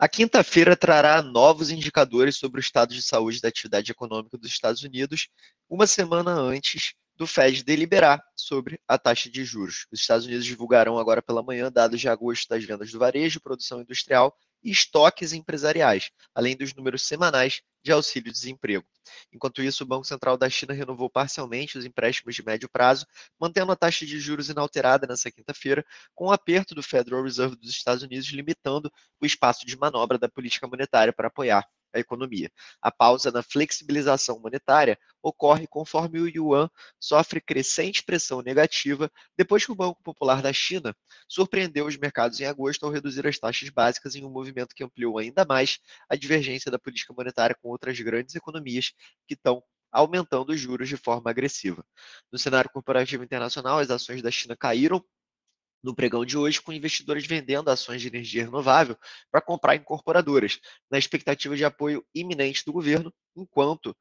A 0.00 0.08
quinta-feira 0.08 0.76
trará 0.76 1.20
novos 1.20 1.70
indicadores 1.70 2.36
sobre 2.36 2.60
o 2.60 2.62
estado 2.62 2.94
de 2.94 3.02
saúde 3.02 3.40
da 3.40 3.48
atividade 3.48 3.90
econômica 3.90 4.38
dos 4.38 4.48
Estados 4.48 4.84
Unidos, 4.84 5.28
uma 5.68 5.88
semana 5.88 6.30
antes 6.30 6.94
do 7.16 7.26
Fed 7.26 7.64
deliberar 7.64 8.22
sobre 8.36 8.80
a 8.86 8.96
taxa 8.96 9.28
de 9.28 9.44
juros. 9.44 9.88
Os 9.90 9.98
Estados 9.98 10.24
Unidos 10.24 10.46
divulgarão 10.46 10.98
agora 10.98 11.20
pela 11.20 11.42
manhã 11.42 11.68
dados 11.68 12.00
de 12.00 12.08
agosto 12.08 12.48
das 12.48 12.62
vendas 12.62 12.92
do 12.92 12.98
varejo, 13.00 13.40
produção 13.40 13.80
industrial 13.80 14.38
e 14.62 14.70
estoques 14.70 15.32
empresariais, 15.32 16.10
além 16.34 16.56
dos 16.56 16.74
números 16.74 17.02
semanais 17.02 17.62
de 17.82 17.92
auxílio-desemprego. 17.92 18.84
Enquanto 19.32 19.62
isso, 19.62 19.84
o 19.84 19.86
Banco 19.86 20.04
Central 20.04 20.36
da 20.36 20.50
China 20.50 20.74
renovou 20.74 21.08
parcialmente 21.08 21.78
os 21.78 21.84
empréstimos 21.84 22.34
de 22.34 22.44
médio 22.44 22.68
prazo, 22.68 23.06
mantendo 23.38 23.72
a 23.72 23.76
taxa 23.76 24.04
de 24.04 24.20
juros 24.20 24.48
inalterada 24.48 25.06
nesta 25.06 25.30
quinta-feira, 25.30 25.84
com 26.14 26.26
o 26.26 26.32
aperto 26.32 26.74
do 26.74 26.82
Federal 26.82 27.22
Reserve 27.22 27.56
dos 27.56 27.70
Estados 27.70 28.02
Unidos 28.02 28.28
limitando 28.28 28.92
o 29.20 29.26
espaço 29.26 29.64
de 29.64 29.76
manobra 29.76 30.18
da 30.18 30.28
política 30.28 30.66
monetária 30.66 31.12
para 31.12 31.28
apoiar 31.28 31.66
a 31.94 31.98
economia. 31.98 32.50
A 32.80 32.90
pausa 32.90 33.30
na 33.30 33.42
flexibilização 33.42 34.40
monetária 34.40 34.98
ocorre 35.22 35.66
conforme 35.66 36.20
o 36.20 36.28
yuan 36.28 36.68
sofre 37.00 37.40
crescente 37.40 38.02
pressão 38.02 38.42
negativa 38.42 39.10
depois 39.36 39.64
que 39.64 39.72
o 39.72 39.74
Banco 39.74 40.02
Popular 40.02 40.42
da 40.42 40.52
China 40.52 40.94
surpreendeu 41.28 41.86
os 41.86 41.96
mercados 41.96 42.40
em 42.40 42.44
agosto 42.44 42.84
ao 42.84 42.92
reduzir 42.92 43.26
as 43.26 43.38
taxas 43.38 43.68
básicas 43.70 44.14
em 44.14 44.24
um 44.24 44.30
movimento 44.30 44.74
que 44.74 44.84
ampliou 44.84 45.18
ainda 45.18 45.44
mais 45.44 45.78
a 46.08 46.16
divergência 46.16 46.70
da 46.70 46.78
política 46.78 47.12
monetária 47.12 47.56
com 47.60 47.68
outras 47.68 47.98
grandes 48.00 48.34
economias 48.34 48.92
que 49.26 49.34
estão 49.34 49.62
aumentando 49.90 50.52
os 50.52 50.60
juros 50.60 50.88
de 50.88 50.96
forma 50.96 51.30
agressiva. 51.30 51.84
No 52.30 52.38
cenário 52.38 52.70
corporativo 52.70 53.24
internacional, 53.24 53.78
as 53.78 53.90
ações 53.90 54.22
da 54.22 54.30
China 54.30 54.56
caíram 54.56 55.02
no 55.82 55.94
pregão 55.94 56.24
de 56.24 56.36
hoje, 56.36 56.60
com 56.60 56.72
investidores 56.72 57.26
vendendo 57.26 57.70
ações 57.70 58.00
de 58.00 58.08
energia 58.08 58.44
renovável 58.44 58.96
para 59.30 59.40
comprar 59.40 59.76
incorporadoras, 59.76 60.58
na 60.90 60.98
expectativa 60.98 61.56
de 61.56 61.64
apoio 61.64 62.04
iminente 62.14 62.64
do 62.64 62.72
governo, 62.72 63.12
enquanto 63.36 63.96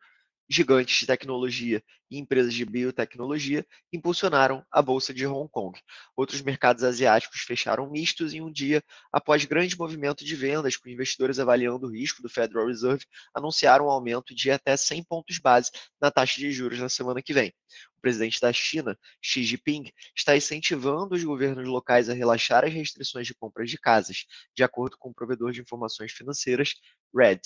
gigantes 0.50 1.00
de 1.00 1.06
tecnologia 1.06 1.84
e 2.10 2.18
empresas 2.18 2.54
de 2.54 2.66
biotecnologia 2.66 3.66
impulsionaram 3.92 4.66
a 4.72 4.82
bolsa 4.82 5.14
de 5.14 5.28
Hong 5.28 5.50
Kong. 5.50 5.78
Outros 6.16 6.42
mercados 6.42 6.84
asiáticos 6.84 7.42
fecharam 7.42 7.90
mistos 7.90 8.34
em 8.34 8.42
um 8.42 8.52
dia 8.52 8.82
após 9.12 9.44
grande 9.46 9.78
movimento 9.78 10.24
de 10.24 10.36
vendas, 10.36 10.78
com 10.78 10.90
investidores 10.90 11.40
avaliando 11.40 11.88
o 11.88 11.92
risco 11.92 12.22
do 12.22 12.30
Federal 12.30 12.68
Reserve, 12.68 13.06
anunciaram 13.34 13.88
um 13.88 13.90
aumento 13.90 14.34
de 14.34 14.50
até 14.50 14.78
100 14.78 15.04
pontos 15.04 15.38
base 15.40 15.72
na 16.00 16.10
taxa 16.10 16.40
de 16.40 16.52
juros 16.52 16.80
na 16.80 16.90
semana 16.90 17.22
que 17.22 17.34
vem. 17.34 17.54
O 17.98 18.02
presidente 18.02 18.40
da 18.40 18.54
China, 18.54 18.98
Xi 19.22 19.44
Jinping, 19.44 19.92
está 20.16 20.38
incentivando 20.38 21.16
os 21.16 21.24
governos 21.24 21.68
locais 21.68 22.10
a 22.10 22.14
relaxar 22.14 22.64
as 22.64 22.74
restrições 22.74 23.28
de 23.28 23.36
compras 23.36 23.70
de 23.70 23.78
casas, 23.78 24.26
de 24.56 24.64
acordo 24.64 24.98
com 24.98 25.10
o 25.10 25.14
provedor 25.14 25.52
de 25.52 25.60
informações 25.60 26.14
financeiras, 26.14 26.76
Red. 27.14 27.42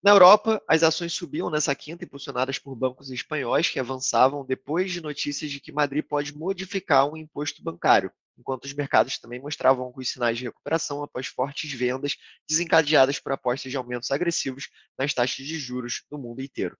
Na 0.00 0.12
Europa, 0.12 0.62
as 0.68 0.84
ações 0.84 1.12
subiam 1.12 1.50
nessa 1.50 1.74
quinta, 1.74 2.04
impulsionadas 2.04 2.56
por 2.56 2.76
bancos 2.76 3.10
espanhóis 3.10 3.68
que 3.68 3.80
avançavam 3.80 4.44
depois 4.44 4.92
de 4.92 5.00
notícias 5.00 5.50
de 5.50 5.60
que 5.60 5.72
Madrid 5.72 6.04
pode 6.04 6.36
modificar 6.36 7.10
um 7.10 7.16
imposto 7.16 7.62
bancário, 7.64 8.12
enquanto 8.38 8.64
os 8.64 8.72
mercados 8.72 9.18
também 9.18 9.40
mostravam 9.40 9.84
alguns 9.84 10.10
sinais 10.10 10.38
de 10.38 10.44
recuperação 10.44 11.02
após 11.02 11.26
fortes 11.26 11.72
vendas 11.72 12.16
desencadeadas 12.48 13.18
por 13.18 13.32
apostas 13.32 13.72
de 13.72 13.76
aumentos 13.76 14.12
agressivos 14.12 14.68
nas 14.96 15.12
taxas 15.12 15.44
de 15.44 15.58
juros 15.58 16.04
no 16.08 16.16
mundo 16.16 16.40
inteiro. 16.40 16.78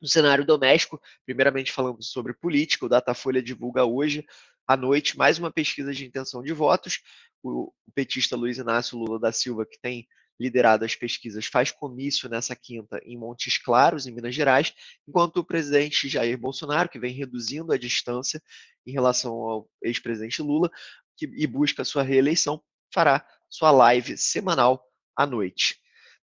No 0.00 0.08
cenário 0.08 0.46
doméstico, 0.46 0.98
primeiramente 1.26 1.70
falando 1.70 2.02
sobre 2.02 2.32
política, 2.32 2.86
o 2.86 2.88
Datafolha 2.88 3.42
divulga 3.42 3.84
hoje 3.84 4.24
à 4.66 4.78
noite 4.78 5.18
mais 5.18 5.38
uma 5.38 5.52
pesquisa 5.52 5.92
de 5.92 6.06
intenção 6.06 6.42
de 6.42 6.54
votos. 6.54 7.02
O 7.42 7.70
petista 7.94 8.34
Luiz 8.34 8.56
Inácio 8.56 8.96
Lula 8.96 9.20
da 9.20 9.30
Silva, 9.30 9.66
que 9.66 9.78
tem 9.78 10.08
liderado 10.40 10.86
as 10.86 10.96
pesquisas, 10.96 11.44
faz 11.44 11.70
comício 11.70 12.26
nessa 12.26 12.56
quinta 12.56 12.98
em 13.04 13.16
Montes 13.16 13.58
Claros, 13.58 14.06
em 14.06 14.10
Minas 14.10 14.34
Gerais, 14.34 14.72
enquanto 15.06 15.36
o 15.36 15.44
presidente 15.44 16.08
Jair 16.08 16.38
Bolsonaro, 16.38 16.88
que 16.88 16.98
vem 16.98 17.12
reduzindo 17.12 17.72
a 17.72 17.78
distância 17.78 18.42
em 18.86 18.90
relação 18.90 19.34
ao 19.34 19.70
ex-presidente 19.82 20.40
Lula 20.40 20.70
que, 21.14 21.26
e 21.26 21.46
busca 21.46 21.84
sua 21.84 22.02
reeleição, 22.02 22.62
fará 22.92 23.24
sua 23.50 23.70
live 23.70 24.16
semanal 24.16 24.82
à 25.14 25.26
noite. 25.26 25.78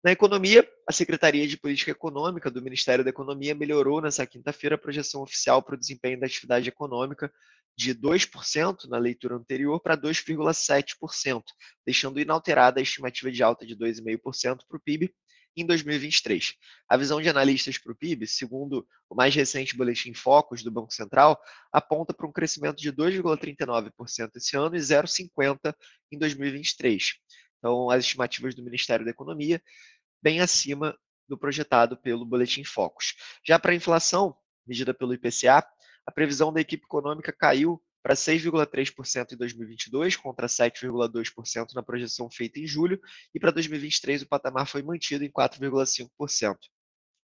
Na 0.03 0.11
economia, 0.11 0.69
a 0.87 0.91
Secretaria 0.91 1.47
de 1.47 1.57
Política 1.57 1.89
Econômica 1.89 2.51
do 2.51 2.61
Ministério 2.61 3.03
da 3.03 3.09
Economia 3.09 3.55
melhorou 3.55 3.99
nessa 3.99 4.27
quinta-feira 4.27 4.75
a 4.75 4.77
projeção 4.77 5.23
oficial 5.23 5.63
para 5.63 5.73
o 5.75 5.77
desempenho 5.77 6.19
da 6.19 6.27
atividade 6.27 6.69
econômica 6.69 7.33
de 7.75 7.95
2% 7.95 8.85
na 8.87 8.97
leitura 8.97 9.35
anterior 9.35 9.79
para 9.79 9.97
2,7%, 9.97 11.43
deixando 11.85 12.19
inalterada 12.19 12.79
a 12.79 12.83
estimativa 12.83 13.31
de 13.31 13.41
alta 13.41 13.65
de 13.65 13.75
2,5% 13.75 14.59
para 14.67 14.77
o 14.77 14.79
PIB 14.79 15.13
em 15.55 15.65
2023. 15.65 16.55
A 16.87 16.97
visão 16.97 17.21
de 17.21 17.29
analistas 17.29 17.77
para 17.77 17.91
o 17.91 17.95
PIB, 17.95 18.27
segundo 18.27 18.87
o 19.09 19.15
mais 19.15 19.33
recente 19.35 19.75
boletim 19.75 20.13
Focus 20.13 20.63
do 20.63 20.71
Banco 20.71 20.93
Central, 20.93 21.39
aponta 21.71 22.13
para 22.13 22.27
um 22.27 22.31
crescimento 22.31 22.77
de 22.77 22.91
2,39% 22.91 24.31
esse 24.35 24.57
ano 24.57 24.75
e 24.75 24.79
0,50% 24.79 25.73
em 26.11 26.17
2023. 26.17 27.13
Então, 27.57 27.89
as 27.89 28.03
estimativas 28.03 28.55
do 28.55 28.63
Ministério 28.63 29.05
da 29.05 29.11
Economia, 29.11 29.61
bem 30.21 30.41
acima 30.41 30.97
do 31.27 31.37
projetado 31.37 31.97
pelo 31.97 32.25
boletim 32.25 32.63
Focus. 32.63 33.15
Já 33.45 33.57
para 33.57 33.71
a 33.71 33.75
inflação, 33.75 34.35
medida 34.65 34.93
pelo 34.93 35.13
IPCA, 35.13 35.65
a 36.05 36.11
previsão 36.11 36.51
da 36.51 36.61
equipe 36.61 36.83
econômica 36.85 37.31
caiu 37.31 37.81
para 38.01 38.15
6,3% 38.15 39.31
em 39.31 39.37
2022, 39.37 40.17
contra 40.17 40.47
7,2% 40.47 41.73
na 41.73 41.81
projeção 41.81 42.29
feita 42.29 42.59
em 42.59 42.67
julho, 42.67 42.99
e 43.33 43.39
para 43.39 43.51
2023 43.51 44.23
o 44.23 44.27
patamar 44.27 44.67
foi 44.67 44.83
mantido 44.83 45.23
em 45.23 45.31
4,5%. 45.31 46.57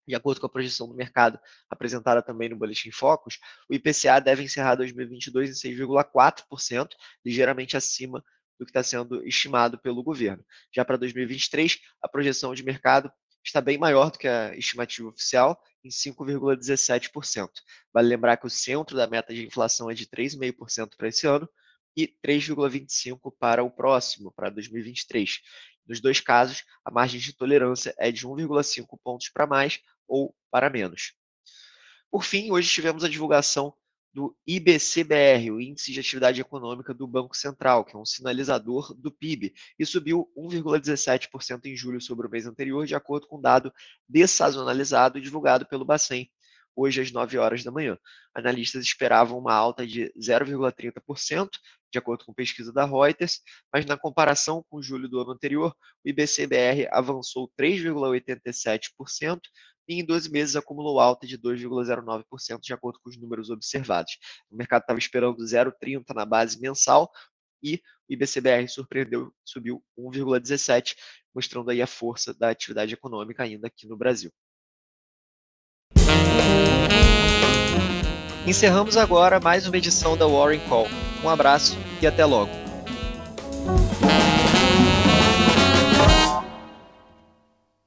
De 0.06 0.14
acordo 0.14 0.40
com 0.40 0.46
a 0.46 0.50
projeção 0.50 0.88
do 0.88 0.94
mercado 0.94 1.38
apresentada 1.68 2.22
também 2.22 2.48
no 2.48 2.56
Boletim 2.56 2.90
Focus, 2.90 3.38
o 3.68 3.74
IPCA 3.74 4.20
deve 4.20 4.42
encerrar 4.42 4.74
2022 4.74 5.50
em 5.50 5.76
6,4%, 5.76 6.88
ligeiramente 7.24 7.76
acima 7.76 8.22
do 8.58 8.64
que 8.64 8.70
está 8.70 8.82
sendo 8.82 9.26
estimado 9.26 9.78
pelo 9.78 10.02
governo. 10.02 10.44
Já 10.74 10.84
para 10.84 10.96
2023, 10.96 11.78
a 12.02 12.08
projeção 12.08 12.54
de 12.54 12.62
mercado 12.62 13.10
está 13.48 13.60
bem 13.60 13.78
maior 13.78 14.10
do 14.10 14.18
que 14.18 14.28
a 14.28 14.54
estimativa 14.54 15.08
oficial, 15.08 15.60
em 15.82 15.88
5,17%. 15.88 17.48
Vale 17.92 18.08
lembrar 18.08 18.36
que 18.36 18.46
o 18.46 18.50
centro 18.50 18.96
da 18.96 19.06
meta 19.06 19.32
de 19.32 19.46
inflação 19.46 19.90
é 19.90 19.94
de 19.94 20.06
3,5% 20.06 20.96
para 20.96 21.08
esse 21.08 21.26
ano 21.26 21.48
e 21.96 22.06
3,25% 22.24 23.32
para 23.38 23.64
o 23.64 23.70
próximo, 23.70 24.32
para 24.32 24.50
2023. 24.50 25.40
Nos 25.86 26.00
dois 26.00 26.20
casos, 26.20 26.62
a 26.84 26.90
margem 26.90 27.18
de 27.18 27.32
tolerância 27.32 27.94
é 27.98 28.12
de 28.12 28.26
1,5 28.26 28.86
pontos 29.02 29.30
para 29.30 29.46
mais 29.46 29.80
ou 30.06 30.34
para 30.50 30.68
menos. 30.68 31.14
Por 32.10 32.24
fim, 32.24 32.50
hoje 32.50 32.70
tivemos 32.70 33.02
a 33.02 33.08
divulgação 33.08 33.74
do 34.12 34.36
IBCBR, 34.46 35.50
o 35.50 35.60
Índice 35.60 35.92
de 35.92 36.00
Atividade 36.00 36.40
Econômica 36.40 36.94
do 36.94 37.06
Banco 37.06 37.36
Central, 37.36 37.84
que 37.84 37.94
é 37.94 37.98
um 37.98 38.04
sinalizador 38.04 38.94
do 38.94 39.10
PIB, 39.10 39.52
e 39.78 39.86
subiu 39.86 40.30
1,17% 40.36 41.66
em 41.66 41.76
julho 41.76 42.00
sobre 42.00 42.26
o 42.26 42.30
mês 42.30 42.46
anterior, 42.46 42.86
de 42.86 42.94
acordo 42.94 43.26
com 43.26 43.38
um 43.38 43.40
dado 43.40 43.72
dessazonalizado 44.08 45.20
divulgado 45.20 45.66
pelo 45.66 45.84
Bacen, 45.84 46.30
hoje 46.74 47.00
às 47.00 47.10
9 47.10 47.38
horas 47.38 47.64
da 47.64 47.72
manhã. 47.72 47.98
Analistas 48.34 48.84
esperavam 48.84 49.38
uma 49.38 49.52
alta 49.52 49.86
de 49.86 50.12
0,30%, 50.18 51.48
de 51.90 51.98
acordo 51.98 52.24
com 52.24 52.32
pesquisa 52.32 52.72
da 52.72 52.84
Reuters, 52.84 53.40
mas 53.72 53.84
na 53.84 53.96
comparação 53.96 54.64
com 54.70 54.80
julho 54.80 55.08
do 55.08 55.20
ano 55.20 55.32
anterior, 55.32 55.74
o 56.04 56.08
IBCBR 56.08 56.88
avançou 56.92 57.50
3,87%, 57.58 59.40
e 59.88 60.00
em 60.00 60.04
12 60.04 60.30
meses 60.30 60.54
acumulou 60.54 61.00
alta 61.00 61.26
de 61.26 61.38
2,09%, 61.38 62.60
de 62.60 62.74
acordo 62.74 63.00
com 63.00 63.08
os 63.08 63.16
números 63.16 63.48
observados. 63.48 64.18
O 64.50 64.56
mercado 64.56 64.82
estava 64.82 64.98
esperando 64.98 65.38
0,30 65.38 66.14
na 66.14 66.26
base 66.26 66.60
mensal 66.60 67.10
e 67.62 67.76
o 68.08 68.12
IBCBR 68.12 68.68
surpreendeu, 68.68 69.32
subiu 69.44 69.82
1,17, 69.98 70.94
mostrando 71.34 71.70
aí 71.70 71.80
a 71.80 71.86
força 71.86 72.34
da 72.34 72.50
atividade 72.50 72.92
econômica 72.94 73.42
ainda 73.42 73.66
aqui 73.66 73.86
no 73.86 73.96
Brasil. 73.96 74.30
Encerramos 78.46 78.96
agora 78.96 79.38
mais 79.38 79.66
uma 79.66 79.76
edição 79.76 80.16
da 80.16 80.26
Warren 80.26 80.60
Call. 80.68 80.86
Um 81.22 81.28
abraço 81.28 81.76
e 82.00 82.06
até 82.06 82.24
logo. 82.24 82.50